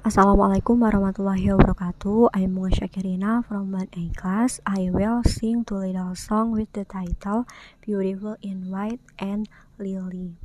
[0.00, 2.32] Assalamualaikum warahmatullahi wabarakatuh.
[2.32, 4.56] I'm Munga Syakirina from 1A class.
[4.64, 7.44] I will sing two little song with the title
[7.84, 9.44] Beautiful in White and
[9.76, 10.40] Lily.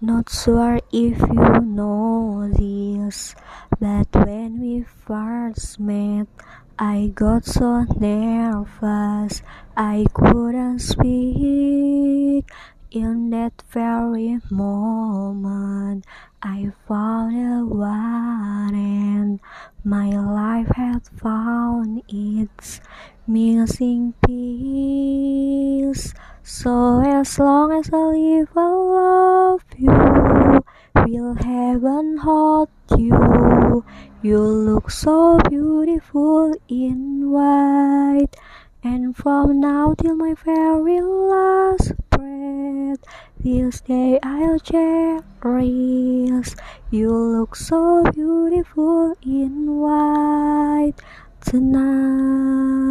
[0.00, 3.36] Not sure if you know this,
[3.76, 6.24] but when we first met,
[6.80, 9.44] I got so nervous
[9.76, 12.09] I couldn't speak.
[12.92, 16.04] In that very moment,
[16.42, 19.38] I found the one, and
[19.84, 22.80] my life had found its
[23.28, 26.12] missing piece.
[26.42, 30.64] So as long as I live, I love you.
[31.06, 33.84] Will heaven hold you?
[34.20, 38.34] You look so beautiful in white.
[38.82, 41.89] And from now till my very last
[43.42, 46.50] this day I'll cherish.
[46.90, 50.92] You look so beautiful in white
[51.40, 52.90] tonight.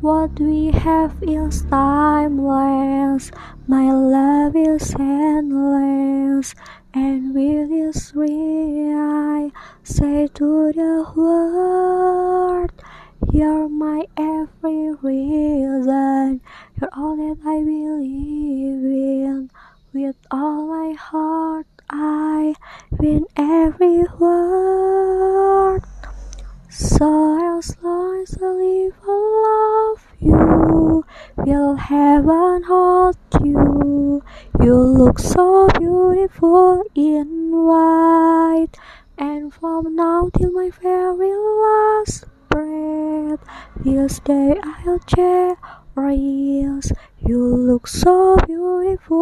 [0.00, 3.32] What we have is timeless.
[3.66, 6.54] My love is endless.
[6.94, 9.50] And with this ring I
[9.82, 12.70] say to the world,
[13.32, 16.40] You're my every reason.
[16.80, 18.51] You're all that I believe.
[19.94, 22.54] With all my heart, I
[22.92, 25.82] win every word.
[26.70, 31.04] So as long as I live, I love you.
[31.36, 34.24] Will heaven hold you?
[34.62, 38.72] You look so beautiful in white.
[39.18, 43.40] And from now till my very last breath,
[43.76, 46.86] this day I'll cherish.
[47.24, 49.21] You look so beautiful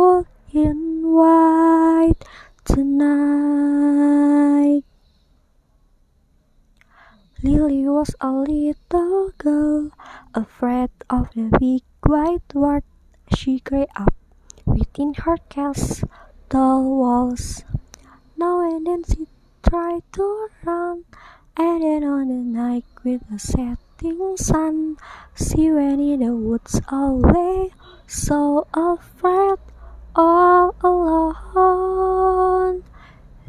[0.52, 2.24] in white
[2.64, 4.02] tonight.
[7.42, 9.90] Lily was a little girl,
[10.34, 12.82] afraid of the big white world.
[13.36, 14.12] She grew up
[14.66, 16.08] within her castle
[16.50, 17.64] walls.
[18.36, 19.26] Now and then she
[19.62, 21.04] tried to run,
[21.56, 24.96] and then on the night with the setting sun,
[25.36, 27.70] she went in the woods away,
[28.06, 29.58] so afraid,
[30.14, 32.84] all alone.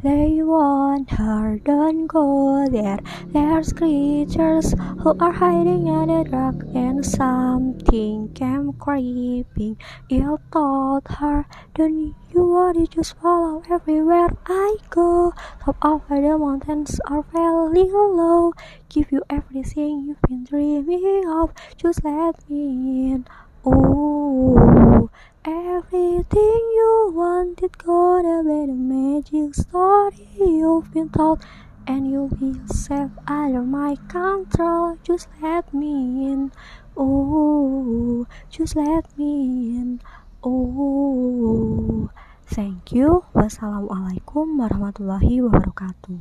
[0.04, 2.98] They want her, don't go there.
[3.28, 9.78] There's creatures who are hiding in the dark, and something came creeping.
[10.10, 11.46] You told her,
[11.76, 15.34] Don't you worry, just follow everywhere I go.
[15.64, 18.54] Top of the mountains are very low.
[18.90, 21.54] Give you everything you've been dreaming of.
[21.78, 23.26] Just let me in.
[23.64, 25.12] Oh,
[25.46, 31.46] everything you wanted gonna be the magic story you've been told,
[31.86, 34.98] and you'll be safe under my control.
[35.06, 36.52] Just let me in.
[36.98, 40.02] Oh, just let me in.
[40.42, 42.10] Oh,
[42.50, 43.22] thank you.
[43.38, 46.18] Wassalamualaikum warahmatullahi wabarakatuh.